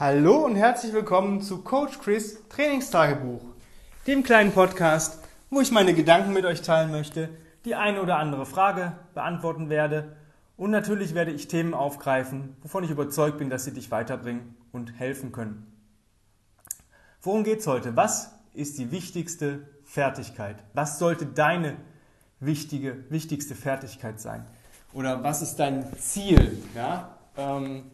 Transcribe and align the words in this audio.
Hallo 0.00 0.44
und 0.44 0.54
herzlich 0.54 0.92
willkommen 0.92 1.42
zu 1.42 1.64
Coach 1.64 1.98
Chris 1.98 2.38
Trainingstagebuch, 2.50 3.42
dem 4.06 4.22
kleinen 4.22 4.52
Podcast, 4.52 5.18
wo 5.50 5.60
ich 5.60 5.72
meine 5.72 5.92
Gedanken 5.92 6.32
mit 6.32 6.44
euch 6.44 6.62
teilen 6.62 6.92
möchte, 6.92 7.30
die 7.64 7.74
eine 7.74 8.00
oder 8.00 8.16
andere 8.18 8.46
Frage 8.46 8.92
beantworten 9.14 9.70
werde 9.70 10.16
und 10.56 10.70
natürlich 10.70 11.16
werde 11.16 11.32
ich 11.32 11.48
Themen 11.48 11.74
aufgreifen, 11.74 12.56
wovon 12.62 12.84
ich 12.84 12.90
überzeugt 12.90 13.38
bin, 13.38 13.50
dass 13.50 13.64
sie 13.64 13.72
dich 13.72 13.90
weiterbringen 13.90 14.56
und 14.70 15.00
helfen 15.00 15.32
können. 15.32 15.66
Worum 17.20 17.42
geht 17.42 17.58
es 17.58 17.66
heute? 17.66 17.96
Was 17.96 18.30
ist 18.54 18.78
die 18.78 18.92
wichtigste 18.92 19.66
Fertigkeit? 19.82 20.62
Was 20.74 21.00
sollte 21.00 21.26
deine 21.26 21.74
wichtige, 22.38 23.10
wichtigste 23.10 23.56
Fertigkeit 23.56 24.20
sein? 24.20 24.46
Oder 24.92 25.24
was 25.24 25.42
ist 25.42 25.56
dein 25.56 25.92
Ziel? 25.98 26.62
Ja? 26.76 27.18
Ähm, 27.36 27.90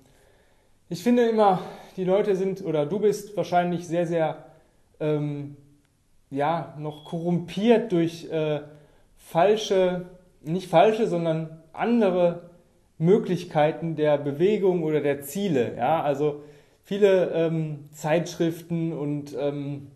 ich 0.88 1.02
finde 1.02 1.28
immer, 1.28 1.60
die 1.96 2.04
Leute 2.04 2.36
sind 2.36 2.64
oder 2.64 2.86
du 2.86 2.98
bist 2.98 3.36
wahrscheinlich 3.36 3.86
sehr, 3.86 4.06
sehr 4.06 4.44
ähm, 5.00 5.56
ja, 6.30 6.74
noch 6.78 7.04
korrumpiert 7.04 7.92
durch 7.92 8.30
äh, 8.30 8.60
falsche, 9.16 10.06
nicht 10.42 10.68
falsche, 10.68 11.06
sondern 11.06 11.62
andere 11.72 12.50
Möglichkeiten 12.98 13.96
der 13.96 14.18
Bewegung 14.18 14.82
oder 14.82 15.00
der 15.00 15.22
Ziele. 15.22 15.76
Ja? 15.76 16.02
Also 16.02 16.42
viele 16.82 17.30
ähm, 17.30 17.88
Zeitschriften 17.92 18.92
und 18.92 19.34
ähm, 19.38 19.88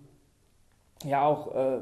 ja 1.05 1.25
auch 1.25 1.55
äh, 1.55 1.79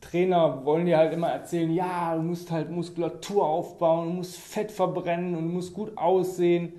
Trainer 0.00 0.64
wollen 0.64 0.86
dir 0.86 0.98
halt 0.98 1.12
immer 1.12 1.28
erzählen, 1.28 1.72
ja, 1.72 2.14
du 2.14 2.22
musst 2.22 2.50
halt 2.50 2.70
Muskulatur 2.70 3.46
aufbauen, 3.46 4.08
du 4.08 4.14
musst 4.16 4.36
Fett 4.36 4.70
verbrennen 4.70 5.34
und 5.34 5.44
du 5.44 5.52
musst 5.52 5.72
gut 5.72 5.96
aussehen. 5.96 6.74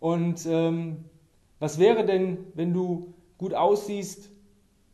Und 0.00 0.46
ähm, 0.46 1.04
was 1.58 1.78
wäre 1.78 2.04
denn, 2.04 2.38
wenn 2.54 2.72
du 2.72 3.14
gut 3.38 3.54
aussiehst, 3.54 4.30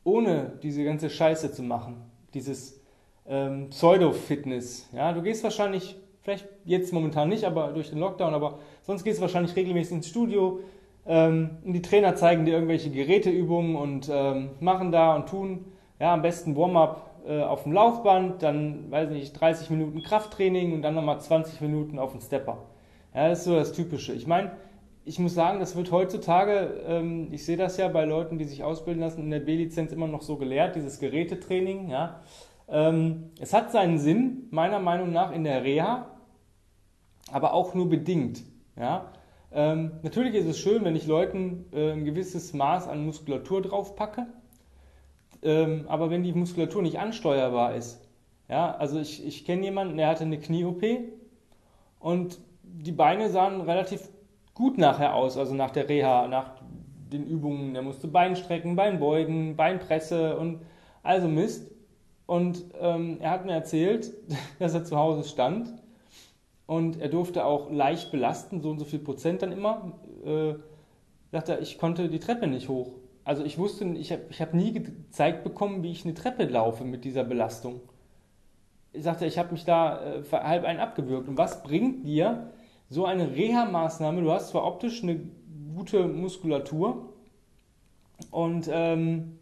ohne 0.04 0.58
diese 0.62 0.84
ganze 0.84 1.10
Scheiße 1.10 1.52
zu 1.52 1.62
machen? 1.62 1.96
Dieses 2.34 2.80
ähm, 3.26 3.70
Pseudo-Fitness. 3.70 4.88
Ja, 4.92 5.12
du 5.12 5.22
gehst 5.22 5.42
wahrscheinlich, 5.44 5.96
vielleicht 6.22 6.48
jetzt 6.64 6.92
momentan 6.92 7.28
nicht, 7.28 7.44
aber 7.44 7.68
durch 7.72 7.90
den 7.90 7.98
Lockdown, 7.98 8.34
aber 8.34 8.58
sonst 8.82 9.04
gehst 9.04 9.18
du 9.18 9.22
wahrscheinlich 9.22 9.56
regelmäßig 9.56 9.96
ins 9.96 10.08
Studio. 10.08 10.60
Ähm, 11.04 11.58
und 11.64 11.72
die 11.72 11.82
Trainer 11.82 12.14
zeigen 12.14 12.44
dir 12.44 12.54
irgendwelche 12.54 12.90
Geräteübungen 12.90 13.76
und 13.76 14.08
ähm, 14.12 14.50
machen 14.60 14.92
da 14.92 15.16
und 15.16 15.28
tun. 15.28 15.64
Ja, 15.98 16.14
am 16.14 16.22
besten 16.22 16.56
Warm-up 16.56 17.12
äh, 17.26 17.42
auf 17.42 17.64
dem 17.64 17.72
Laufband, 17.72 18.42
dann, 18.42 18.90
weiß 18.90 19.10
nicht, 19.10 19.32
30 19.32 19.70
Minuten 19.70 20.02
Krafttraining 20.02 20.72
und 20.72 20.82
dann 20.82 20.94
nochmal 20.94 21.20
20 21.20 21.60
Minuten 21.60 21.98
auf 21.98 22.12
dem 22.12 22.20
Stepper. 22.20 22.58
Ja, 23.14 23.28
das 23.28 23.40
ist 23.40 23.44
so 23.44 23.54
das 23.54 23.72
Typische. 23.72 24.12
Ich 24.12 24.26
meine, 24.26 24.52
ich 25.04 25.18
muss 25.18 25.34
sagen, 25.34 25.58
das 25.58 25.76
wird 25.76 25.90
heutzutage, 25.90 26.82
ähm, 26.86 27.28
ich 27.32 27.44
sehe 27.44 27.56
das 27.56 27.76
ja 27.76 27.88
bei 27.88 28.04
Leuten, 28.04 28.38
die 28.38 28.44
sich 28.44 28.62
ausbilden 28.62 29.00
lassen, 29.00 29.22
in 29.22 29.30
der 29.30 29.40
B-Lizenz 29.40 29.92
immer 29.92 30.06
noch 30.06 30.22
so 30.22 30.36
gelehrt, 30.36 30.76
dieses 30.76 31.00
Gerätetraining. 31.00 31.90
Ja. 31.90 32.20
Ähm, 32.68 33.30
es 33.40 33.52
hat 33.52 33.72
seinen 33.72 33.98
Sinn, 33.98 34.48
meiner 34.50 34.78
Meinung 34.78 35.12
nach, 35.12 35.32
in 35.32 35.44
der 35.44 35.64
Reha, 35.64 36.06
aber 37.32 37.52
auch 37.52 37.74
nur 37.74 37.88
bedingt. 37.88 38.42
Ja. 38.78 39.12
Ähm, 39.52 39.92
natürlich 40.02 40.34
ist 40.34 40.46
es 40.46 40.58
schön, 40.58 40.84
wenn 40.84 40.96
ich 40.96 41.06
Leuten 41.06 41.66
äh, 41.72 41.92
ein 41.92 42.04
gewisses 42.04 42.52
Maß 42.52 42.88
an 42.88 43.04
Muskulatur 43.04 43.62
draufpacke, 43.62 44.26
aber 45.88 46.08
wenn 46.08 46.22
die 46.22 46.32
Muskulatur 46.32 46.82
nicht 46.82 47.00
ansteuerbar 47.00 47.74
ist, 47.74 48.00
ja, 48.48 48.76
also 48.76 49.00
ich, 49.00 49.26
ich 49.26 49.44
kenne 49.44 49.64
jemanden, 49.64 49.96
der 49.96 50.06
hatte 50.06 50.22
eine 50.22 50.38
Knie-OP 50.38 50.84
und 51.98 52.38
die 52.62 52.92
Beine 52.92 53.28
sahen 53.28 53.60
relativ 53.62 54.08
gut 54.62 54.78
nachher 54.78 55.16
aus, 55.16 55.36
also 55.36 55.54
nach 55.54 55.72
der 55.72 55.88
Reha, 55.88 56.28
nach 56.28 56.52
den 57.12 57.26
Übungen. 57.26 57.74
Der 57.74 57.82
musste 57.82 58.06
Beinstrecken, 58.06 58.76
Beinbeugen, 58.76 59.56
Beinpresse 59.56 60.36
und 60.38 60.60
also 61.02 61.26
Mist. 61.26 61.68
Und 62.26 62.64
ähm, 62.80 63.16
er 63.18 63.32
hat 63.32 63.44
mir 63.44 63.54
erzählt, 63.54 64.12
dass 64.60 64.72
er 64.72 64.84
zu 64.84 64.96
Hause 64.96 65.28
stand 65.28 65.74
und 66.66 67.00
er 67.00 67.08
durfte 67.08 67.44
auch 67.44 67.72
leicht 67.72 68.12
belasten, 68.12 68.60
so 68.60 68.70
und 68.70 68.78
so 68.78 68.84
viel 68.84 69.00
Prozent 69.00 69.42
dann 69.42 69.50
immer. 69.50 69.98
Äh, 70.24 70.54
sagt 71.32 71.48
er, 71.48 71.60
ich 71.60 71.76
konnte 71.76 72.08
die 72.08 72.20
Treppe 72.20 72.46
nicht 72.46 72.68
hoch. 72.68 72.92
Also 73.24 73.44
ich 73.44 73.58
wusste, 73.58 73.84
ich 73.84 74.12
habe 74.12 74.22
ich 74.30 74.40
hab 74.40 74.54
nie 74.54 74.72
gezeigt 74.72 75.42
bekommen, 75.42 75.82
wie 75.82 75.90
ich 75.90 76.04
eine 76.04 76.14
Treppe 76.14 76.44
laufe 76.44 76.84
mit 76.84 77.04
dieser 77.04 77.24
Belastung. 77.24 77.80
Ich 78.92 79.02
sagte, 79.02 79.26
ich 79.26 79.38
habe 79.38 79.50
mich 79.50 79.64
da 79.64 80.18
äh, 80.18 80.22
halb 80.30 80.64
einen 80.64 80.78
abgewürgt. 80.78 81.28
Und 81.28 81.36
was 81.36 81.64
bringt 81.64 82.06
dir 82.06 82.52
so 82.92 83.06
eine 83.06 83.34
Reha-Maßnahme, 83.34 84.20
du 84.20 84.30
hast 84.30 84.50
zwar 84.50 84.66
optisch 84.66 85.02
eine 85.02 85.18
gute 85.74 86.06
Muskulatur 86.06 87.08
und 88.30 88.68
ähm, 88.70 89.38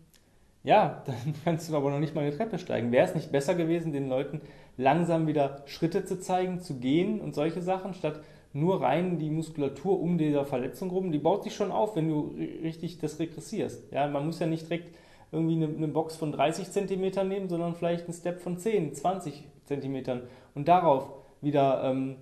ja, 0.63 1.03
dann 1.07 1.35
kannst 1.45 1.69
du 1.69 1.77
aber 1.77 1.91
noch 1.91 1.99
nicht 1.99 2.15
mal 2.15 2.21
eine 2.21 2.37
Treppe 2.37 2.59
steigen. 2.59 2.93
Wäre 2.93 3.09
es 3.09 3.17
nicht 3.17 3.33
besser 3.33 3.57
gewesen, 3.57 3.93
den 3.93 4.09
Leuten 4.09 4.41
langsam 4.77 5.27
wieder 5.27 5.65
Schritte 5.67 6.05
zu 6.05 6.21
zeigen, 6.21 6.61
zu 6.61 6.79
gehen 6.79 7.21
und 7.21 7.35
solche 7.35 7.61
Sachen, 7.61 7.93
statt 7.93 8.21
nur 8.53 8.83
rein 8.83 9.19
die 9.19 9.31
Muskulatur 9.31 10.01
um 10.01 10.17
dieser 10.17 10.45
Verletzung 10.45 10.91
rum, 10.91 11.11
die 11.11 11.19
baut 11.19 11.43
sich 11.43 11.55
schon 11.55 11.73
auf, 11.73 11.97
wenn 11.97 12.09
du 12.09 12.33
richtig 12.63 12.99
das 12.99 13.19
regressierst. 13.19 13.91
Ja, 13.91 14.07
man 14.07 14.27
muss 14.27 14.39
ja 14.39 14.47
nicht 14.47 14.69
direkt 14.69 14.95
irgendwie 15.33 15.57
eine, 15.57 15.67
eine 15.67 15.89
Box 15.89 16.15
von 16.15 16.31
30 16.31 16.71
cm 16.71 17.29
nehmen, 17.29 17.49
sondern 17.49 17.75
vielleicht 17.75 18.05
einen 18.05 18.15
Step 18.15 18.41
von 18.41 18.59
10, 18.59 18.95
20 18.95 19.45
cm 19.65 20.23
und 20.55 20.69
darauf 20.69 21.11
wieder 21.41 21.83
ähm, 21.85 22.17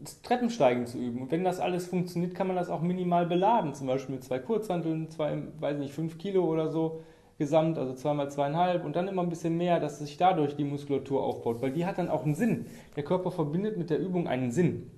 das 0.00 0.22
Treppensteigen 0.22 0.86
zu 0.86 0.98
üben. 0.98 1.22
Und 1.22 1.30
wenn 1.30 1.44
das 1.44 1.60
alles 1.60 1.86
funktioniert, 1.86 2.34
kann 2.34 2.46
man 2.46 2.56
das 2.56 2.68
auch 2.68 2.80
minimal 2.80 3.26
beladen, 3.26 3.74
zum 3.74 3.86
Beispiel 3.86 4.16
mit 4.16 4.24
zwei 4.24 4.38
Kurzhanteln, 4.38 5.10
zwei, 5.10 5.42
weiß 5.60 5.78
nicht, 5.78 5.94
fünf 5.94 6.18
Kilo 6.18 6.44
oder 6.44 6.68
so 6.68 7.00
gesamt, 7.38 7.78
also 7.78 7.94
zweimal 7.94 8.30
zweieinhalb 8.30 8.84
und 8.84 8.94
dann 8.94 9.08
immer 9.08 9.22
ein 9.22 9.28
bisschen 9.28 9.56
mehr, 9.56 9.80
dass 9.80 9.98
sich 9.98 10.16
dadurch 10.16 10.56
die 10.56 10.64
Muskulatur 10.64 11.22
aufbaut, 11.22 11.62
weil 11.62 11.72
die 11.72 11.84
hat 11.84 11.98
dann 11.98 12.08
auch 12.08 12.24
einen 12.24 12.34
Sinn. 12.34 12.66
Der 12.96 13.02
Körper 13.02 13.30
verbindet 13.30 13.76
mit 13.76 13.90
der 13.90 13.98
Übung 13.98 14.28
einen 14.28 14.52
Sinn. 14.52 14.90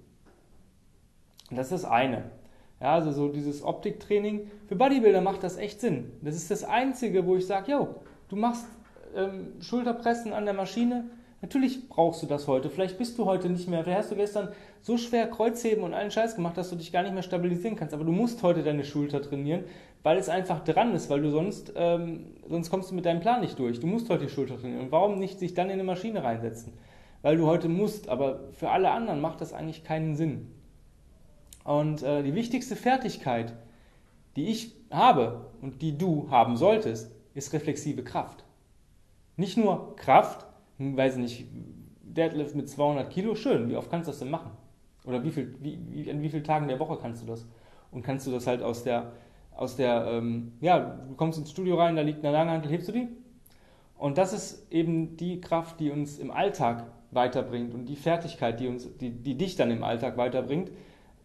Und 1.51 1.57
das 1.57 1.73
ist 1.73 1.85
das 1.85 1.91
eine. 1.91 2.31
Ja, 2.81 2.93
also 2.93 3.11
so 3.11 3.29
dieses 3.29 3.63
Optiktraining. 3.63 4.51
Für 4.67 4.77
Bodybuilder 4.77 5.23
macht 5.23 5.43
das 5.43 5.57
echt 5.57 5.81
Sinn. 5.81 6.13
Das 6.21 6.35
ist 6.35 6.51
das 6.51 6.65
Einzige, 6.65 7.27
wo 7.27 7.37
ich 7.37 7.47
sage, 7.47 7.73
yo, 7.73 7.95
du 8.29 8.37
machst 8.37 8.67
ähm, 9.15 9.55
Schulterpressen 9.61 10.35
an 10.35 10.45
der 10.45 10.53
Maschine, 10.55 11.05
Natürlich 11.43 11.89
brauchst 11.89 12.23
du 12.23 12.27
das 12.27 12.47
heute. 12.47 12.71
Vielleicht 12.71 12.97
bist 12.97 13.19
du 13.19 13.27
heute 13.27 13.51
nicht 13.51 13.69
mehr. 13.69 13.85
Vielleicht 13.85 14.01
hast 14.01 14.11
du 14.11 14.17
gestern 14.17 14.49
so 14.81 14.97
schwer 14.97 15.29
Kreuzheben 15.29 15.85
und 15.85 15.93
allen 15.93 16.11
Scheiß 16.11 16.35
gemacht, 16.35 16.57
dass 16.57 16.71
du 16.71 16.77
dich 16.77 16.93
gar 16.93 17.03
nicht 17.03 17.13
mehr 17.13 17.23
stabilisieren 17.23 17.77
kannst. 17.77 17.93
Aber 17.93 18.05
du 18.05 18.13
musst 18.13 18.43
heute 18.43 18.63
deine 18.63 18.85
Schulter 18.85 19.21
trainieren, 19.21 19.65
weil 20.03 20.17
es 20.17 20.29
einfach 20.29 20.65
dran 20.65 20.95
ist, 20.95 21.11
weil 21.11 21.21
du 21.21 21.31
sonst, 21.31 21.75
ähm, 21.77 22.27
sonst 22.49 22.71
kommst 22.71 22.91
du 22.91 22.95
mit 22.95 23.05
deinem 23.05 23.21
Plan 23.21 23.43
nicht 23.43 23.59
durch. 23.59 23.81
Du 23.81 23.87
musst 23.87 24.09
heute 24.09 24.25
die 24.25 24.31
Schulter 24.31 24.59
trainieren. 24.59 24.81
Und 24.83 24.93
warum 24.93 25.19
nicht 25.19 25.39
sich 25.39 25.53
dann 25.53 25.67
in 25.67 25.75
eine 25.75 25.85
Maschine 25.85 26.25
reinsetzen? 26.25 26.73
Weil 27.21 27.37
du 27.37 27.47
heute 27.47 27.69
musst. 27.69 28.09
Aber 28.09 28.41
für 28.53 28.71
alle 28.71 28.91
anderen 28.91 29.21
macht 29.21 29.43
das 29.43 29.53
eigentlich 29.53 29.85
keinen 29.85 30.17
Sinn. 30.17 30.51
Und 31.65 32.03
äh, 32.03 32.23
die 32.23 32.35
wichtigste 32.35 32.77
Fertigkeit, 32.77 33.53
die 34.37 34.47
ich 34.47 34.73
habe 34.91 35.51
und 35.61 35.83
die 35.83 35.99
du 35.99 36.31
haben 36.31 36.57
solltest, 36.57 37.11
ist 37.35 37.53
reflexive 37.53 38.05
Kraft. 38.05 38.45
Nicht 39.37 39.59
nur 39.59 39.97
Kraft, 39.97 40.47
weiß 40.79 41.17
nicht, 41.17 41.47
Deadlift 42.03 42.55
mit 42.55 42.69
200 42.69 43.11
Kilo, 43.11 43.35
schön, 43.35 43.69
wie 43.69 43.77
oft 43.77 43.91
kannst 43.91 44.09
du 44.09 44.13
das 44.13 44.19
denn 44.19 44.31
machen? 44.31 44.51
Oder 45.05 45.23
wie 45.23 45.31
viel, 45.31 45.55
wie, 45.61 45.79
wie, 45.91 46.11
an 46.11 46.23
wie 46.23 46.29
vielen 46.29 46.45
Tagen 46.45 46.69
der 46.69 46.79
Woche 46.79 46.99
kannst 47.01 47.23
du 47.23 47.27
das? 47.27 47.47
Und 47.91 48.03
kannst 48.03 48.27
du 48.27 48.31
das 48.31 48.47
halt 48.47 48.63
aus 48.63 48.83
der, 48.83 49.13
aus 49.55 49.77
der, 49.77 50.07
ähm, 50.11 50.53
ja, 50.61 50.99
du 51.09 51.15
kommst 51.15 51.39
ins 51.39 51.51
Studio 51.51 51.77
rein, 51.77 51.97
da 51.97 52.03
liegt 52.03 52.25
eine 52.25 52.33
Langhantel, 52.33 52.71
hebst 52.71 52.89
du 52.89 52.93
die? 52.93 53.09
Und 53.97 54.19
das 54.19 54.33
ist 54.33 54.71
eben 54.73 55.17
die 55.17 55.41
Kraft, 55.41 55.81
die 55.81 55.91
uns 55.91 56.19
im 56.19 56.31
Alltag 56.31 56.85
weiterbringt 57.13 57.75
und 57.75 57.87
die 57.87 57.97
Fertigkeit, 57.97 58.61
die, 58.61 58.69
uns, 58.69 58.97
die, 58.99 59.11
die 59.11 59.37
dich 59.37 59.57
dann 59.57 59.71
im 59.71 59.85
Alltag 59.85 60.17
weiterbringt, 60.17 60.71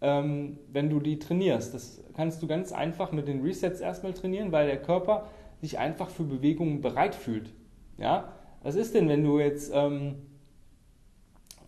ähm, 0.02 0.58
wenn 0.72 0.90
du 0.90 1.00
die 1.00 1.20
trainierst. 1.20 1.74
Das 1.74 2.02
kannst 2.16 2.42
du 2.42 2.48
ganz 2.48 2.72
einfach 2.72 3.12
mit 3.12 3.28
den 3.28 3.42
Resets 3.42 3.82
erstmal 3.82 4.14
trainieren, 4.14 4.52
weil 4.52 4.68
der 4.68 4.82
Körper 4.82 5.28
sich 5.60 5.80
einfach 5.80 6.10
für 6.10 6.24
Bewegungen 6.24 6.82
bereit 6.82 7.16
fühlt. 7.16 7.52
Ja? 7.98 8.34
Was 8.64 8.76
ist 8.76 8.94
denn, 8.94 9.10
wenn 9.10 9.24
du 9.24 9.40
jetzt, 9.40 9.72
ähm, 9.74 10.16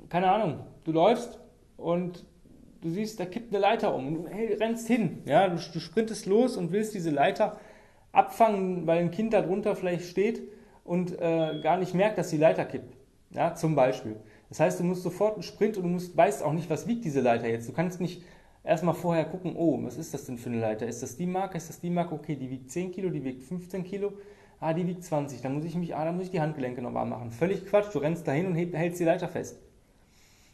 keine 0.09 0.31
Ahnung, 0.31 0.59
du 0.83 0.91
läufst 0.91 1.39
und 1.77 2.23
du 2.81 2.89
siehst, 2.89 3.19
da 3.19 3.25
kippt 3.25 3.51
eine 3.51 3.59
Leiter 3.59 3.95
um 3.95 4.07
und 4.07 4.13
du 4.15 4.27
hey, 4.29 4.53
rennst 4.53 4.87
hin, 4.87 5.23
ja, 5.25 5.47
du, 5.47 5.55
du 5.55 5.79
sprintest 5.79 6.25
los 6.27 6.55
und 6.55 6.71
willst 6.71 6.93
diese 6.93 7.09
Leiter 7.09 7.59
abfangen, 8.11 8.85
weil 8.85 8.99
ein 8.99 9.11
Kind 9.11 9.33
da 9.33 9.41
drunter 9.41 9.75
vielleicht 9.75 10.05
steht 10.05 10.43
und 10.83 11.19
äh, 11.19 11.59
gar 11.63 11.77
nicht 11.77 11.95
merkt, 11.95 12.17
dass 12.17 12.29
die 12.29 12.37
Leiter 12.37 12.65
kippt, 12.65 12.95
ja, 13.31 13.55
zum 13.55 13.75
Beispiel. 13.75 14.17
Das 14.49 14.59
heißt, 14.59 14.79
du 14.79 14.83
musst 14.83 15.01
sofort 15.01 15.33
einen 15.33 15.43
Sprint 15.43 15.77
und 15.77 15.83
du 15.83 15.89
musst, 15.89 16.15
weißt 16.15 16.43
auch 16.43 16.53
nicht, 16.53 16.69
was 16.69 16.85
wiegt 16.85 17.05
diese 17.05 17.21
Leiter 17.21 17.47
jetzt. 17.47 17.67
Du 17.67 17.73
kannst 17.73 17.99
nicht 17.99 18.21
erstmal 18.63 18.93
vorher 18.93 19.25
gucken, 19.25 19.55
oh, 19.55 19.79
was 19.81 19.97
ist 19.97 20.13
das 20.13 20.25
denn 20.25 20.37
für 20.37 20.49
eine 20.49 20.59
Leiter? 20.59 20.85
Ist 20.85 21.01
das 21.01 21.17
die 21.17 21.25
Marke? 21.25 21.57
Ist 21.57 21.69
das 21.69 21.79
die 21.79 21.89
Marke? 21.89 22.13
Okay, 22.13 22.35
die 22.35 22.51
wiegt 22.51 22.69
10 22.69 22.91
Kilo, 22.91 23.09
die 23.09 23.23
wiegt 23.23 23.41
15 23.41 23.83
Kilo 23.83 24.13
ah, 24.63 24.73
die 24.73 24.87
wiegt 24.87 25.03
20, 25.03 25.41
dann 25.41 25.55
muss 25.55 25.65
ich 25.65 25.75
mich, 25.75 25.95
ah, 25.95 26.05
dann 26.05 26.15
muss 26.15 26.25
ich 26.25 26.31
die 26.31 26.41
Handgelenke 26.41 26.81
noch 26.81 26.93
warm 26.93 27.09
machen. 27.09 27.31
Völlig 27.31 27.65
Quatsch, 27.65 27.93
du 27.93 27.99
rennst 27.99 28.27
dahin 28.27 28.47
und 28.47 28.55
hältst 28.55 28.99
die 28.99 29.03
Leiter 29.03 29.27
fest. 29.27 29.59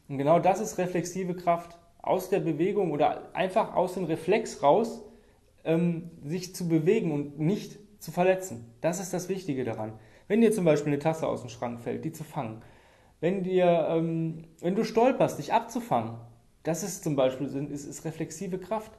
Und 0.08 0.18
genau 0.18 0.40
das 0.40 0.60
ist 0.60 0.78
reflexive 0.78 1.36
Kraft 1.36 1.78
aus 2.02 2.30
der 2.30 2.40
Bewegung 2.40 2.92
oder 2.92 3.34
einfach 3.36 3.76
aus 3.76 3.94
dem 3.94 4.06
Reflex 4.06 4.64
raus 4.64 5.04
ähm, 5.64 6.10
sich 6.24 6.56
zu 6.56 6.68
bewegen 6.68 7.12
und 7.12 7.40
nicht 7.40 7.78
zu 8.00 8.12
verletzen. 8.12 8.74
Das 8.82 9.00
ist 9.00 9.14
das 9.14 9.30
Wichtige 9.30 9.64
daran. 9.64 9.94
Wenn 10.28 10.42
dir 10.42 10.52
zum 10.52 10.66
Beispiel 10.66 10.94
eine 10.94 11.00
Tasse 11.00 11.28
aus 11.28 11.42
dem 11.42 11.50
Schrank 11.50 11.82
fällt, 11.82 12.06
die 12.06 12.12
zu 12.12 12.24
fangen. 12.24 12.62
Wenn 13.20 13.44
dir, 13.44 13.88
ähm, 13.90 14.46
wenn 14.62 14.76
du 14.76 14.84
stolperst, 14.84 15.38
dich 15.38 15.54
abzufangen, 15.54 16.16
das 16.64 16.84
ist 16.84 17.04
zum 17.04 17.16
Beispiel 17.16 17.48
ist, 17.48 17.86
ist 17.86 18.06
reflexive 18.06 18.58
Kraft. 18.58 18.92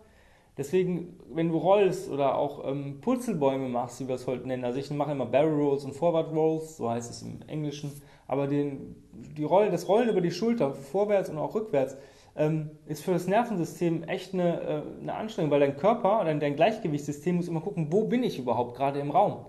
Deswegen, 0.61 1.17
wenn 1.33 1.49
du 1.49 1.57
rollst 1.57 2.11
oder 2.11 2.37
auch 2.37 2.69
ähm, 2.71 3.01
Purzelbäume 3.01 3.71
machst, 3.71 3.99
wie 3.99 4.09
wir 4.09 4.17
es 4.17 4.27
heute 4.27 4.47
nennen, 4.47 4.63
also 4.63 4.79
ich 4.79 4.91
mache 4.91 5.13
immer 5.13 5.25
Barrel 5.25 5.55
Rolls 5.55 5.87
und 5.87 5.95
Forward 5.95 6.35
Rolls, 6.35 6.77
so 6.77 6.91
heißt 6.91 7.11
es 7.11 7.23
im 7.23 7.41
Englischen, 7.47 7.91
aber 8.27 8.47
den, 8.47 8.95
die 9.11 9.45
Roll, 9.45 9.71
das 9.71 9.89
Rollen 9.89 10.11
über 10.11 10.21
die 10.21 10.31
Schulter, 10.31 10.75
vorwärts 10.75 11.31
und 11.31 11.39
auch 11.39 11.55
rückwärts, 11.55 11.97
ähm, 12.37 12.73
ist 12.85 13.03
für 13.03 13.13
das 13.13 13.27
Nervensystem 13.27 14.03
echt 14.03 14.35
eine, 14.35 14.61
äh, 14.61 14.83
eine 15.01 15.15
Anstrengung, 15.15 15.51
weil 15.51 15.61
dein 15.61 15.79
Körper, 15.79 16.25
dein, 16.27 16.41
dein 16.41 16.57
Gleichgewichtssystem 16.57 17.37
muss 17.37 17.49
immer 17.49 17.63
gucken, 17.63 17.91
wo 17.91 18.05
bin 18.05 18.23
ich 18.23 18.39
überhaupt 18.39 18.77
gerade 18.77 19.01
im 19.01 19.13
Raum. 19.13 19.47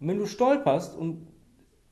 Und 0.00 0.08
wenn 0.08 0.18
du 0.18 0.26
stolperst 0.26 0.98
und 0.98 1.28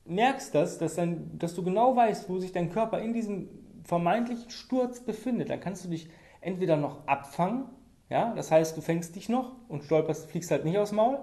merkst 0.03 0.53
das, 0.53 0.77
dass, 0.79 0.95
dein, 0.95 1.39
dass 1.39 1.55
du 1.55 1.63
genau 1.63 1.95
weißt, 1.95 2.29
wo 2.29 2.39
sich 2.39 2.51
dein 2.51 2.73
Körper 2.73 2.99
in 2.99 3.13
diesem 3.13 3.47
vermeintlichen 3.85 4.49
Sturz 4.49 4.99
befindet, 4.99 5.49
dann 5.49 5.61
kannst 5.61 5.85
du 5.85 5.89
dich 5.89 6.09
entweder 6.41 6.75
noch 6.75 7.07
abfangen, 7.07 7.63
ja, 8.09 8.33
das 8.35 8.51
heißt, 8.51 8.75
du 8.75 8.81
fängst 8.81 9.15
dich 9.15 9.29
noch 9.29 9.55
und 9.67 9.83
stolperst, 9.83 10.29
fliegst 10.29 10.51
halt 10.51 10.65
nicht 10.65 10.77
aufs 10.77 10.91
Maul, 10.91 11.19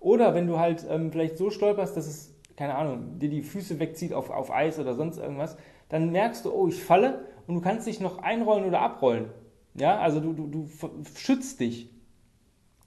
oder 0.00 0.34
wenn 0.34 0.46
du 0.46 0.58
halt 0.58 0.86
ähm, 0.88 1.10
vielleicht 1.10 1.36
so 1.36 1.50
stolperst, 1.50 1.96
dass 1.96 2.06
es, 2.06 2.34
keine 2.56 2.76
Ahnung, 2.76 3.18
dir 3.18 3.28
die 3.28 3.42
Füße 3.42 3.78
wegzieht 3.80 4.12
auf, 4.12 4.30
auf 4.30 4.50
Eis 4.50 4.78
oder 4.78 4.94
sonst 4.94 5.18
irgendwas, 5.18 5.56
dann 5.88 6.10
merkst 6.10 6.44
du, 6.44 6.52
oh, 6.52 6.68
ich 6.68 6.82
falle 6.82 7.24
und 7.46 7.54
du 7.56 7.60
kannst 7.60 7.86
dich 7.86 8.00
noch 8.00 8.18
einrollen 8.18 8.64
oder 8.64 8.80
abrollen. 8.80 9.30
Ja, 9.74 9.98
also 9.98 10.20
du, 10.20 10.32
du, 10.32 10.46
du 10.46 10.68
schützt 11.16 11.60
dich. 11.60 11.90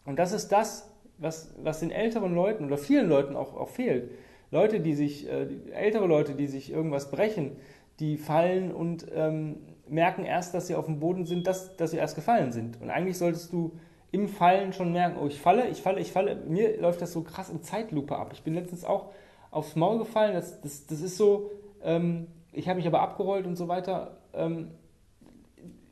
Und 0.06 0.20
das 0.20 0.32
ist 0.32 0.50
das, 0.50 0.92
was, 1.18 1.54
was 1.62 1.80
den 1.80 1.92
älteren 1.92 2.34
Leuten 2.34 2.66
oder 2.66 2.78
vielen 2.78 3.08
Leuten 3.08 3.36
auch, 3.36 3.56
auch 3.56 3.70
fehlt. 3.70 4.12
Leute, 4.50 4.82
die 4.82 4.94
sich, 4.94 5.30
äh, 5.30 5.48
ältere 5.72 6.08
Leute, 6.08 6.36
die 6.36 6.48
sich 6.48 6.72
irgendwas 6.72 7.12
brechen, 7.12 7.56
die 8.02 8.18
fallen 8.18 8.72
und 8.72 9.06
ähm, 9.14 9.58
merken 9.88 10.26
erst, 10.26 10.54
dass 10.54 10.68
sie 10.68 10.76
auf 10.76 10.86
dem 10.86 11.00
Boden 11.00 11.26
sind, 11.26 11.48
dass, 11.48 11.76
dass 11.78 11.92
sie 11.92 11.98
erst 11.98 12.16
gefallen 12.16 12.52
sind. 12.52 12.82
Und 12.82 12.90
eigentlich 12.90 13.18
solltest 13.18 13.54
du 13.54 13.74
im 14.12 14.28
Fallen 14.28 14.74
schon 14.74 14.92
merken, 14.92 15.18
oh, 15.22 15.28
ich 15.28 15.40
falle, 15.40 15.68
ich 15.70 15.82
falle, 15.82 16.00
ich 16.00 16.12
falle. 16.12 16.36
Mir 16.48 16.80
läuft 16.82 17.02
das 17.02 17.14
so 17.14 17.22
krass 17.22 17.50
in 17.50 17.62
Zeitlupe 17.62 18.18
ab. 18.18 18.32
Ich 18.34 18.44
bin 18.44 18.54
letztens 18.54 18.84
auch 18.84 19.12
aufs 19.52 19.76
Maul 19.76 20.00
gefallen. 20.00 20.34
Das, 20.34 20.60
das, 20.62 20.86
das 20.88 21.02
ist 21.02 21.18
so, 21.18 21.52
ähm, 21.84 22.28
ich 22.52 22.68
habe 22.68 22.78
mich 22.78 22.88
aber 22.88 23.02
abgerollt 23.02 23.46
und 23.46 23.56
so 23.56 23.68
weiter. 23.68 24.18
Ähm, 24.34 24.72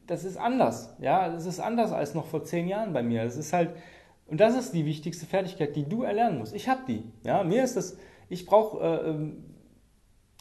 das 0.08 0.24
ist 0.24 0.38
anders. 0.38 0.96
Ja, 1.00 1.30
das 1.30 1.46
ist 1.46 1.60
anders 1.60 1.92
als 1.92 2.16
noch 2.16 2.26
vor 2.26 2.44
zehn 2.44 2.68
Jahren 2.68 2.94
bei 2.94 3.04
mir. 3.04 3.24
Das 3.24 3.38
ist 3.38 3.54
halt, 3.54 3.72
und 4.28 4.40
das 4.40 4.56
ist 4.56 4.74
die 4.74 4.86
wichtigste 4.86 5.26
Fertigkeit, 5.26 5.76
die 5.76 5.88
du 5.88 6.04
erlernen 6.04 6.40
musst. 6.40 6.54
Ich 6.54 6.68
habe 6.68 6.82
die. 6.88 7.04
Ja, 7.24 7.44
mir 7.44 7.64
ist 7.64 7.78
das, 7.78 7.98
ich 8.28 8.46
brauche, 8.46 8.80
äh, 8.84 9.10
ähm, 9.10 9.44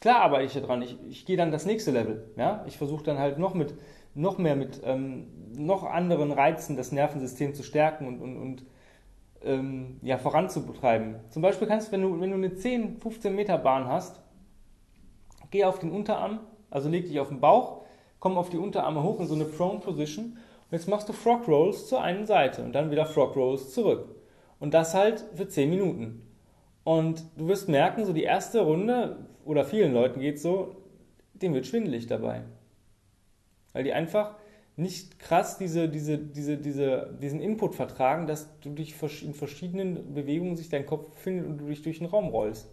klar 0.01 0.21
arbeite 0.21 0.45
ich 0.45 0.53
daran. 0.53 0.83
Ich, 0.83 0.97
ich 1.09 1.27
gehe 1.27 1.37
dann 1.37 1.53
das 1.53 1.67
nächste 1.67 1.91
Level. 1.91 2.31
Ja, 2.37 2.65
ich 2.67 2.79
versuche 2.79 3.05
dann 3.05 3.19
halt 3.19 3.39
noch 3.39 3.55
mit, 3.55 3.75
noch 4.15 4.39
mehr 4.39 4.57
mit 4.57 4.81
ähm, 4.85 5.27
noch 5.57 5.85
anderen 5.85 6.33
Reizen 6.33 6.77
das 6.77 6.93
Nervensystem 6.93 7.55
zu 7.55 7.63
stärken 7.63 8.07
und, 8.07 8.21
und, 8.21 8.37
und 8.37 8.63
ähm, 9.43 9.99
ja, 10.03 10.19
voranzutreiben. 10.19 11.17
Zum 11.31 11.43
Beispiel 11.43 11.69
kannst 11.69 11.89
du, 11.89 11.93
wenn 11.93 12.03
du, 12.03 12.21
wenn 12.21 12.31
du 12.31 12.37
eine 12.37 12.55
10, 12.55 12.99
15 12.99 13.35
Meter 13.35 13.59
Bahn 13.59 13.87
hast, 13.87 14.21
geh 15.51 15.65
auf 15.65 15.79
den 15.79 15.91
Unterarm, 15.91 16.41
also 16.71 16.89
leg 16.89 17.07
dich 17.07 17.21
auf 17.21 17.29
den 17.29 17.41
Bauch, 17.41 17.85
komm 18.19 18.37
auf 18.37 18.51
die 18.51 18.59
Unterarme 18.59 19.03
hoch 19.03 19.21
in 19.21 19.27
so 19.27 19.35
eine 19.35 19.45
Prone 19.45 19.81
Position 19.81 20.25
und 20.71 20.73
jetzt 20.73 20.89
machst 20.89 21.09
du 21.09 21.13
Frog 21.13 21.49
Rolls 21.49 21.87
zur 21.87 22.03
einen 22.03 22.27
Seite 22.27 22.63
und 22.63 22.73
dann 22.73 22.91
wieder 22.91 23.07
Frog 23.07 23.37
Rolls 23.37 23.73
zurück. 23.73 24.15
Und 24.61 24.75
das 24.75 24.95
halt 24.95 25.25
für 25.35 25.49
10 25.49 25.71
Minuten. 25.71 26.28
Und 26.89 27.23
du 27.37 27.49
wirst 27.49 27.69
merken, 27.69 28.07
so 28.07 28.15
die 28.15 28.23
erste 28.23 28.61
Runde, 28.61 29.19
oder 29.45 29.67
vielen 29.67 29.93
Leuten 29.93 30.21
geht 30.21 30.41
so, 30.41 30.75
dem 31.35 31.53
wird 31.53 31.67
schwindelig 31.67 32.07
dabei. 32.07 32.45
Weil 33.75 33.85
die 33.85 33.93
einfach 33.93 34.37
nicht 34.77 35.19
krass 35.19 35.59
diese, 35.59 35.91
diese, 35.91 36.17
diese, 36.17 36.57
diese, 36.57 37.15
diesen 37.21 37.43
Input 37.43 37.75
vertragen, 37.75 38.27
dass 38.27 38.59
du 38.61 38.71
dich 38.71 38.95
in 39.21 39.35
verschiedenen 39.35 40.15
Bewegungen 40.15 40.57
sich 40.57 40.71
dein 40.71 40.87
Kopf 40.87 41.11
befindet 41.11 41.47
und 41.47 41.59
du 41.59 41.67
dich 41.67 41.83
durch 41.83 41.99
den 41.99 42.07
Raum 42.07 42.29
rollst. 42.29 42.71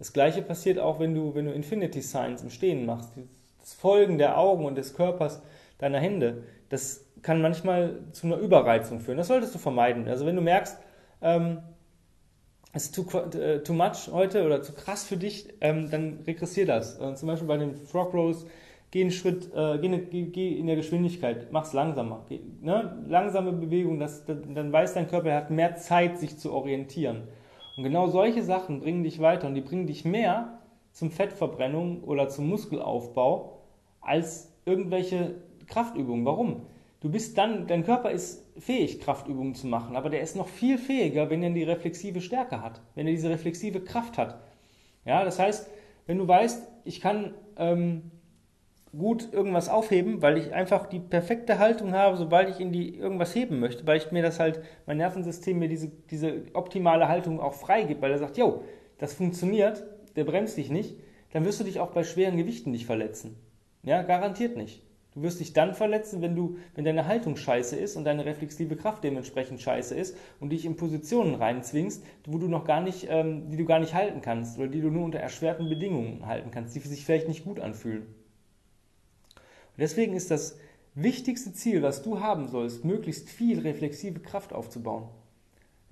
Das 0.00 0.12
gleiche 0.12 0.42
passiert 0.42 0.80
auch, 0.80 0.98
wenn 0.98 1.14
du, 1.14 1.36
wenn 1.36 1.44
du 1.44 1.52
Infinity 1.52 2.02
Signs 2.02 2.42
im 2.42 2.50
Stehen 2.50 2.84
machst. 2.84 3.12
Das 3.60 3.72
Folgen 3.72 4.18
der 4.18 4.36
Augen 4.36 4.64
und 4.64 4.74
des 4.74 4.94
Körpers 4.94 5.40
deiner 5.78 6.00
Hände, 6.00 6.42
das 6.70 7.06
kann 7.22 7.40
manchmal 7.40 8.00
zu 8.10 8.26
einer 8.26 8.38
Überreizung 8.38 8.98
führen. 8.98 9.18
Das 9.18 9.28
solltest 9.28 9.54
du 9.54 9.60
vermeiden. 9.60 10.08
Also 10.08 10.26
wenn 10.26 10.34
du 10.34 10.42
merkst, 10.42 10.76
ähm, 11.22 11.58
es 11.58 11.73
ist 12.74 12.94
too, 12.94 13.06
äh, 13.18 13.62
too 13.62 13.72
much 13.72 14.10
heute 14.12 14.44
oder 14.44 14.62
zu 14.62 14.72
krass 14.72 15.04
für 15.04 15.16
dich, 15.16 15.48
ähm, 15.60 15.90
dann 15.90 16.20
regressier 16.26 16.66
das. 16.66 16.98
Äh, 17.00 17.14
zum 17.14 17.28
Beispiel 17.28 17.48
bei 17.48 17.56
den 17.56 17.76
Frog 17.76 18.12
Rolls, 18.12 18.46
geh 18.90 19.00
einen 19.00 19.10
Schritt, 19.10 19.50
äh, 19.54 19.78
geh, 19.78 20.26
geh, 20.26 20.58
in 20.58 20.66
der 20.66 20.76
Geschwindigkeit, 20.76 21.52
mach's 21.52 21.72
langsamer. 21.72 22.24
Geh, 22.28 22.40
ne? 22.60 23.04
Langsame 23.08 23.52
Bewegung, 23.52 23.98
das, 23.98 24.24
dann 24.26 24.72
weiß 24.72 24.94
dein 24.94 25.08
Körper, 25.08 25.30
er 25.30 25.36
hat 25.36 25.50
mehr 25.50 25.76
Zeit, 25.76 26.18
sich 26.18 26.38
zu 26.38 26.52
orientieren. 26.52 27.28
Und 27.76 27.84
genau 27.84 28.08
solche 28.08 28.42
Sachen 28.42 28.80
bringen 28.80 29.02
dich 29.02 29.20
weiter 29.20 29.46
und 29.46 29.54
die 29.54 29.60
bringen 29.60 29.86
dich 29.86 30.04
mehr 30.04 30.60
zum 30.92 31.10
Fettverbrennung 31.10 32.04
oder 32.04 32.28
zum 32.28 32.48
Muskelaufbau 32.48 33.58
als 34.00 34.52
irgendwelche 34.64 35.34
Kraftübungen. 35.66 36.24
Warum? 36.24 36.66
Du 37.04 37.10
bist 37.10 37.36
dann, 37.36 37.66
dein 37.66 37.84
Körper 37.84 38.12
ist 38.12 38.46
fähig, 38.58 38.98
Kraftübungen 38.98 39.54
zu 39.54 39.66
machen, 39.66 39.94
aber 39.94 40.08
der 40.08 40.22
ist 40.22 40.36
noch 40.36 40.48
viel 40.48 40.78
fähiger, 40.78 41.28
wenn 41.28 41.42
er 41.42 41.50
die 41.50 41.62
reflexive 41.62 42.22
Stärke 42.22 42.62
hat, 42.62 42.80
wenn 42.94 43.06
er 43.06 43.12
diese 43.12 43.28
reflexive 43.28 43.84
Kraft 43.84 44.16
hat. 44.16 44.42
Ja, 45.04 45.22
das 45.22 45.38
heißt, 45.38 45.68
wenn 46.06 46.16
du 46.16 46.26
weißt, 46.26 46.66
ich 46.86 47.02
kann 47.02 47.34
ähm, 47.58 48.10
gut 48.96 49.34
irgendwas 49.34 49.68
aufheben, 49.68 50.22
weil 50.22 50.38
ich 50.38 50.54
einfach 50.54 50.86
die 50.86 50.98
perfekte 50.98 51.58
Haltung 51.58 51.92
habe, 51.92 52.16
sobald 52.16 52.48
ich 52.48 52.58
in 52.58 52.72
die 52.72 52.96
irgendwas 52.96 53.34
heben 53.34 53.60
möchte, 53.60 53.86
weil 53.86 53.98
ich 53.98 54.10
mir 54.10 54.22
das 54.22 54.40
halt, 54.40 54.62
mein 54.86 54.96
Nervensystem 54.96 55.58
mir 55.58 55.68
diese, 55.68 55.88
diese 56.10 56.44
optimale 56.54 57.06
Haltung 57.06 57.38
auch 57.38 57.52
freigibt, 57.52 58.00
weil 58.00 58.12
er 58.12 58.18
sagt, 58.18 58.38
jo, 58.38 58.62
das 58.96 59.12
funktioniert, 59.12 59.84
der 60.16 60.24
bremst 60.24 60.56
dich 60.56 60.70
nicht, 60.70 60.96
dann 61.34 61.44
wirst 61.44 61.60
du 61.60 61.64
dich 61.64 61.80
auch 61.80 61.90
bei 61.90 62.02
schweren 62.02 62.38
Gewichten 62.38 62.70
nicht 62.70 62.86
verletzen. 62.86 63.36
Ja, 63.82 64.00
garantiert 64.00 64.56
nicht. 64.56 64.82
Du 65.14 65.22
wirst 65.22 65.38
dich 65.38 65.52
dann 65.52 65.74
verletzen, 65.74 66.22
wenn 66.22 66.34
du, 66.34 66.56
wenn 66.74 66.84
deine 66.84 67.06
Haltung 67.06 67.36
scheiße 67.36 67.76
ist 67.76 67.96
und 67.96 68.04
deine 68.04 68.24
reflexive 68.24 68.74
Kraft 68.74 69.04
dementsprechend 69.04 69.60
scheiße 69.60 69.94
ist 69.94 70.16
und 70.40 70.50
dich 70.50 70.64
in 70.64 70.76
Positionen 70.76 71.36
reinzwingst, 71.36 72.04
wo 72.26 72.38
du 72.38 72.48
noch 72.48 72.64
gar 72.64 72.80
nicht, 72.80 73.06
ähm, 73.08 73.48
die 73.48 73.56
du 73.56 73.64
gar 73.64 73.78
nicht 73.78 73.94
halten 73.94 74.22
kannst 74.22 74.58
oder 74.58 74.66
die 74.66 74.80
du 74.80 74.90
nur 74.90 75.04
unter 75.04 75.20
erschwerten 75.20 75.68
Bedingungen 75.68 76.26
halten 76.26 76.50
kannst, 76.50 76.74
die 76.74 76.80
sich 76.80 77.04
vielleicht 77.04 77.28
nicht 77.28 77.44
gut 77.44 77.60
anfühlen. 77.60 78.02
Und 78.02 79.80
deswegen 79.80 80.14
ist 80.14 80.32
das 80.32 80.58
wichtigste 80.96 81.52
Ziel, 81.52 81.82
was 81.82 82.02
du 82.02 82.20
haben 82.20 82.48
sollst, 82.48 82.84
möglichst 82.84 83.28
viel 83.28 83.60
reflexive 83.60 84.18
Kraft 84.18 84.52
aufzubauen. 84.52 85.08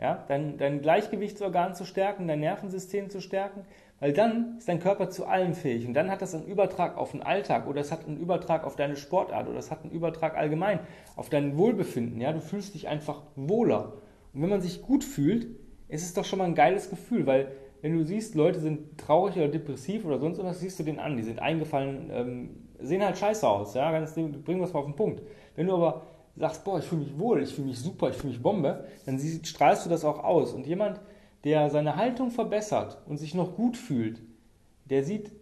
Ja, 0.00 0.24
dein, 0.26 0.58
dein 0.58 0.82
Gleichgewichtsorgan 0.82 1.76
zu 1.76 1.84
stärken, 1.84 2.26
dein 2.26 2.40
Nervensystem 2.40 3.08
zu 3.08 3.20
stärken, 3.20 3.64
weil 4.02 4.12
dann 4.12 4.56
ist 4.58 4.68
dein 4.68 4.80
Körper 4.80 5.10
zu 5.10 5.26
allem 5.26 5.54
fähig 5.54 5.86
und 5.86 5.94
dann 5.94 6.10
hat 6.10 6.22
das 6.22 6.34
einen 6.34 6.46
Übertrag 6.46 6.98
auf 6.98 7.12
den 7.12 7.22
Alltag 7.22 7.68
oder 7.68 7.80
es 7.80 7.92
hat 7.92 8.04
einen 8.04 8.16
Übertrag 8.16 8.64
auf 8.64 8.74
deine 8.74 8.96
Sportart 8.96 9.48
oder 9.48 9.60
es 9.60 9.70
hat 9.70 9.84
einen 9.84 9.92
Übertrag 9.92 10.36
allgemein 10.36 10.80
auf 11.14 11.28
dein 11.28 11.56
Wohlbefinden. 11.56 12.20
Ja, 12.20 12.32
du 12.32 12.40
fühlst 12.40 12.74
dich 12.74 12.88
einfach 12.88 13.22
wohler. 13.36 13.92
Und 14.34 14.42
wenn 14.42 14.50
man 14.50 14.60
sich 14.60 14.82
gut 14.82 15.04
fühlt, 15.04 15.46
ist 15.86 16.02
es 16.02 16.14
doch 16.14 16.24
schon 16.24 16.40
mal 16.40 16.46
ein 16.46 16.56
geiles 16.56 16.90
Gefühl, 16.90 17.26
weil 17.26 17.52
wenn 17.80 17.96
du 17.96 18.04
siehst, 18.04 18.34
Leute 18.34 18.58
sind 18.58 18.98
traurig 18.98 19.36
oder 19.36 19.46
depressiv 19.46 20.04
oder 20.04 20.18
sonst 20.18 20.42
was, 20.42 20.58
siehst 20.58 20.80
du 20.80 20.82
den 20.82 20.98
an, 20.98 21.16
die 21.16 21.22
sind 21.22 21.38
eingefallen, 21.38 22.10
ähm, 22.10 22.50
sehen 22.80 23.04
halt 23.04 23.16
scheiße 23.16 23.48
aus, 23.48 23.74
ja, 23.74 23.92
ganz, 23.92 24.14
bringen 24.14 24.42
wir 24.44 24.64
es 24.64 24.72
mal 24.72 24.80
auf 24.80 24.86
den 24.86 24.96
Punkt. 24.96 25.22
Wenn 25.54 25.68
du 25.68 25.74
aber 25.74 26.02
sagst, 26.34 26.64
boah, 26.64 26.80
ich 26.80 26.86
fühle 26.86 27.02
mich 27.02 27.16
wohl, 27.16 27.40
ich 27.40 27.54
fühle 27.54 27.68
mich 27.68 27.78
super, 27.78 28.10
ich 28.10 28.16
fühle 28.16 28.32
mich 28.32 28.42
Bombe, 28.42 28.84
dann 29.06 29.20
strahlst 29.20 29.86
du 29.86 29.90
das 29.90 30.04
auch 30.04 30.24
aus. 30.24 30.54
Und 30.54 30.66
jemand, 30.66 31.00
der 31.44 31.70
seine 31.70 31.96
Haltung 31.96 32.30
verbessert 32.30 33.02
und 33.06 33.16
sich 33.16 33.34
noch 33.34 33.56
gut 33.56 33.76
fühlt, 33.76 34.22
der 34.84 35.02
sieht, 35.02 35.32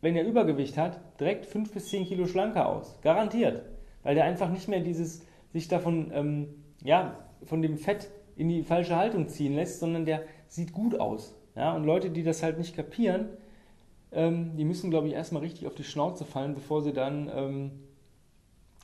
wenn 0.00 0.16
er 0.16 0.26
Übergewicht 0.26 0.76
hat, 0.78 1.00
direkt 1.20 1.46
5 1.46 1.72
bis 1.72 1.88
10 1.88 2.06
Kilo 2.06 2.26
schlanker 2.26 2.68
aus. 2.68 2.98
Garantiert. 3.02 3.62
Weil 4.02 4.14
der 4.14 4.24
einfach 4.24 4.50
nicht 4.50 4.68
mehr 4.68 4.80
dieses, 4.80 5.26
sich 5.52 5.68
davon, 5.68 6.10
ähm, 6.14 6.48
ja, 6.82 7.18
von 7.44 7.60
dem 7.60 7.76
Fett 7.76 8.10
in 8.36 8.48
die 8.48 8.62
falsche 8.62 8.96
Haltung 8.96 9.28
ziehen 9.28 9.54
lässt, 9.54 9.80
sondern 9.80 10.06
der 10.06 10.22
sieht 10.48 10.72
gut 10.72 10.98
aus. 10.98 11.36
Ja, 11.54 11.74
und 11.74 11.84
Leute, 11.84 12.10
die 12.10 12.22
das 12.22 12.42
halt 12.42 12.58
nicht 12.58 12.74
kapieren, 12.74 13.28
ähm, 14.12 14.56
die 14.56 14.64
müssen, 14.64 14.90
glaube 14.90 15.08
ich, 15.08 15.14
erstmal 15.14 15.42
richtig 15.42 15.66
auf 15.66 15.74
die 15.74 15.84
Schnauze 15.84 16.24
fallen, 16.24 16.54
bevor 16.54 16.82
sie 16.82 16.92
dann 16.92 17.30
ähm, 17.34 17.70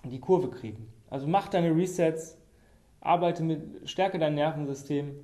die 0.05 0.21
Kurve 0.21 0.51
kriegen. 0.51 0.89
Also 1.09 1.27
mach 1.27 1.49
deine 1.49 1.75
Resets, 1.75 2.39
arbeite 3.01 3.43
mit, 3.43 3.89
stärke 3.89 4.19
dein 4.19 4.35
Nervensystem 4.35 5.15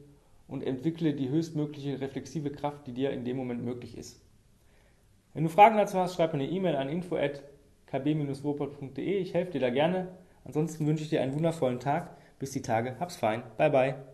und 0.48 0.62
entwickle 0.62 1.12
die 1.14 1.28
höchstmögliche 1.28 2.00
reflexive 2.00 2.50
Kraft, 2.50 2.86
die 2.86 2.92
dir 2.92 3.10
in 3.10 3.24
dem 3.24 3.36
Moment 3.36 3.64
möglich 3.64 3.96
ist. 3.96 4.20
Wenn 5.34 5.44
du 5.44 5.50
Fragen 5.50 5.78
dazu 5.78 5.98
hast, 5.98 6.14
schreib 6.14 6.34
mir 6.34 6.40
eine 6.40 6.50
E-Mail 6.50 6.76
an 6.76 6.88
info@kb-wopod.de. 6.88 9.18
Ich 9.18 9.34
helfe 9.34 9.52
dir 9.52 9.60
da 9.60 9.70
gerne. 9.70 10.08
Ansonsten 10.44 10.86
wünsche 10.86 11.04
ich 11.04 11.10
dir 11.10 11.22
einen 11.22 11.34
wundervollen 11.34 11.80
Tag. 11.80 12.16
Bis 12.38 12.50
die 12.50 12.62
Tage. 12.62 12.96
Hab's 13.00 13.16
fein. 13.16 13.42
Bye 13.56 13.70
bye. 13.70 14.11